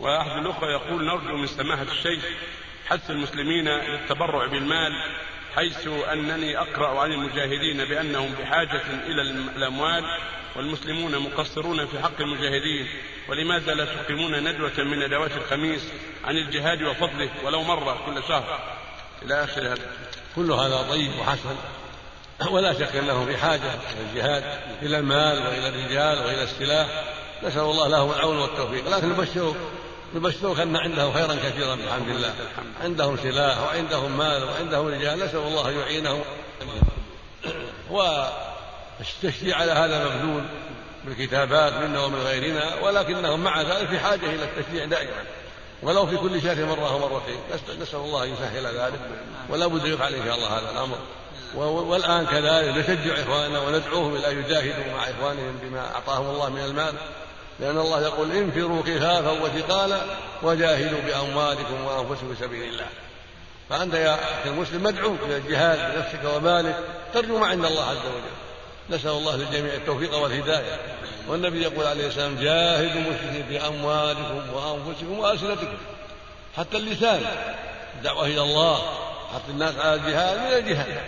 وأحد 0.00 0.30
الأخوة 0.30 0.70
يقول 0.70 1.04
نرجو 1.04 1.36
من 1.36 1.46
سماحة 1.46 1.82
الشيخ 1.82 2.24
حث 2.86 3.10
المسلمين 3.10 3.68
للتبرع 3.68 4.46
بالمال 4.46 4.92
حيث 5.56 5.88
أنني 6.12 6.58
أقرأ 6.58 7.00
عن 7.00 7.12
المجاهدين 7.12 7.84
بأنهم 7.84 8.34
بحاجة 8.40 8.82
إلى 9.06 9.22
الأموال 9.56 10.04
والمسلمون 10.56 11.18
مقصرون 11.18 11.86
في 11.86 12.00
حق 12.02 12.20
المجاهدين. 12.20 12.88
ولماذا 13.28 13.74
لا 13.74 13.84
تقيمون 13.84 14.48
ندوة 14.48 14.84
من 14.84 14.98
ندوات 14.98 15.30
الخميس 15.36 15.82
عن 16.24 16.36
الجهاد 16.36 16.82
وفضله 16.82 17.30
ولو 17.44 17.62
مرة 17.62 17.98
كل 18.06 18.22
شهر؟ 18.28 18.76
إلى 19.22 19.44
آخر 19.44 19.60
هذا. 19.60 19.90
كل 20.36 20.52
هذا 20.52 20.86
طيب 20.90 21.10
وحسن. 21.18 21.56
ولا 22.50 22.72
شك 22.72 22.96
أنهم 22.96 23.26
بحاجه 23.26 23.74
إلى 23.74 24.10
الجهاد 24.10 24.44
إلى 24.82 24.98
المال 24.98 25.38
وإلى 25.38 25.68
الرجال 25.68 26.18
وإلى 26.18 26.42
السلاح. 26.42 27.04
نسأل 27.42 27.62
الله 27.62 27.88
لهم 27.88 28.12
العون 28.12 28.38
والتوفيق. 28.38 28.88
لكن 28.88 29.08
نبشرك 29.08 29.56
نبشرك 30.14 30.60
أن 30.60 30.76
عندهم 30.76 31.12
خيرا 31.12 31.34
كثيرا 31.34 31.74
بحمد 31.74 32.08
الله 32.08 32.34
عندهم 32.80 33.16
سلاح 33.16 33.58
وعندهم 33.58 34.18
مال 34.18 34.44
وعندهم 34.44 34.86
رجال 34.86 35.18
نسأل 35.18 35.38
الله 35.38 35.68
أن 35.68 35.78
يعينهم. 35.78 36.20
والتشجيع 37.90 39.56
على 39.56 39.72
هذا 39.72 40.04
مبذول 40.04 40.42
بالكتابات 41.04 41.72
منا 41.72 42.04
ومن 42.04 42.18
غيرنا 42.18 42.74
ولكنهم 42.82 43.40
مع 43.40 43.62
ذلك 43.62 43.88
في 43.88 43.98
حاجة 43.98 44.26
إلى 44.26 44.44
التشجيع 44.44 44.84
دائما. 44.84 45.24
ولو 45.82 46.06
في 46.06 46.16
كل 46.16 46.42
شهر 46.42 46.66
مرة 46.66 46.94
ومرتين 46.94 47.40
نسأل 47.80 48.00
الله 48.00 48.24
أن 48.24 48.32
يسهل 48.32 48.66
ذلك. 48.66 49.00
ولا 49.48 49.66
بد 49.66 49.84
يفعل 49.84 50.14
إن 50.14 50.24
شاء 50.24 50.34
الله 50.36 50.58
هذا 50.58 50.70
الأمر. 50.70 50.98
والآن 51.54 52.26
كذلك 52.26 52.76
نشجع 52.76 53.22
إخواننا 53.22 53.60
وندعوهم 53.60 54.16
إلى 54.16 54.32
يجاهدوا 54.32 54.92
مع 54.92 55.10
إخوانهم 55.10 55.58
بما 55.62 55.94
أعطاهم 55.94 56.26
الله 56.26 56.48
من 56.48 56.60
المال. 56.60 56.94
لأن 57.60 57.78
الله 57.78 58.02
يقول 58.02 58.32
انفروا 58.32 58.82
خفافا 58.82 59.30
وثقالا 59.30 60.00
وجاهدوا 60.42 61.00
بأموالكم 61.00 61.84
وأنفسكم 61.84 62.34
في 62.34 62.44
سبيل 62.44 62.62
الله. 62.62 62.86
فأنت 63.70 63.94
يا 63.94 64.14
أخي 64.14 64.50
المسلم 64.50 64.82
مدعو 64.82 65.14
إلى 65.26 65.36
الجهاد 65.36 65.94
بنفسك 65.94 66.36
ومالك 66.36 66.76
ترجو 67.14 67.38
ما 67.38 67.46
عند 67.46 67.64
الله 67.64 67.84
عز 67.84 67.96
وجل. 67.96 68.96
نسأل 68.96 69.10
الله 69.10 69.36
للجميع 69.36 69.74
التوفيق 69.74 70.16
والهداية. 70.16 70.78
والنبي 71.28 71.62
يقول 71.62 71.86
عليه 71.86 72.06
السلام 72.06 72.36
جاهدوا 72.36 73.00
المشركين 73.00 73.44
بأموالكم 73.48 74.42
وأنفسكم 74.54 75.18
وألسنتكم. 75.18 75.78
حتى 76.56 76.76
اللسان 76.76 77.22
الدعوة 77.96 78.26
إلى 78.26 78.42
الله 78.42 78.76
حتى 79.34 79.50
الناس 79.50 79.74
على 79.76 79.94
الجهاد 79.94 80.38
من 80.38 80.56
الجهاد. 80.56 81.00